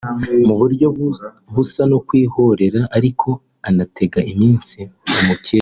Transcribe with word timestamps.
Mu 0.47 0.53
buryo 0.59 0.85
busa 1.53 1.81
no 1.91 1.97
kwihorera 2.07 2.81
ariko 2.97 3.29
anatega 3.67 4.19
iminsi 4.31 4.77
umukeba 5.19 5.49